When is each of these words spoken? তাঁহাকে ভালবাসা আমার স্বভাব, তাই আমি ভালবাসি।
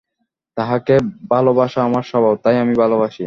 তাঁহাকে 0.57 0.95
ভালবাসা 1.29 1.79
আমার 1.83 2.03
স্বভাব, 2.03 2.35
তাই 2.43 2.55
আমি 2.57 2.73
ভালবাসি। 2.75 3.19